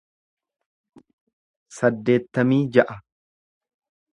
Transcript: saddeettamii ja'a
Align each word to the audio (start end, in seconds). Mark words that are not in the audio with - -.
saddeettamii 1.77 2.61
ja'a 2.79 2.97